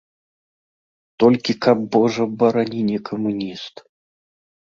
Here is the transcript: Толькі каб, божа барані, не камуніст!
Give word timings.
Толькі 1.23 1.53
каб, 1.65 1.77
божа 1.95 2.25
барані, 2.43 2.81
не 2.89 2.99
камуніст! 3.09 3.75